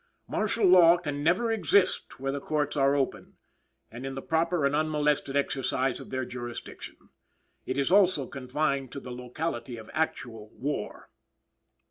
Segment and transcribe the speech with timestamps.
[0.27, 3.37] "Martial law can never exist where the courts are open,
[3.91, 7.09] and in the proper and unmolested exercise of their jurisdiction.
[7.67, 11.11] It is also confined to the locality of actual war."